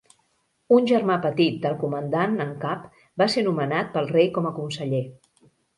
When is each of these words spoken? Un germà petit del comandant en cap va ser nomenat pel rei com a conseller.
Un 0.77 0.87
germà 0.91 1.17
petit 1.25 1.59
del 1.67 1.77
comandant 1.85 2.35
en 2.49 2.57
cap 2.67 2.91
va 3.23 3.31
ser 3.35 3.47
nomenat 3.51 3.95
pel 3.99 4.13
rei 4.19 4.35
com 4.41 4.51
a 4.53 4.59
conseller. 4.63 5.09